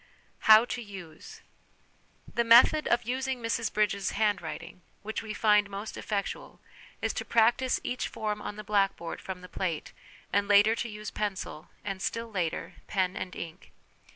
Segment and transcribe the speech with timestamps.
[0.49, 1.41] How to Use.
[2.33, 6.59] The method of using Mrs Bridges' Handwriting^ which we find most effectual,
[7.03, 9.93] is to practise each form on the blackboard from the plate,
[10.33, 13.71] and later to use pencil, and still later pen and ink.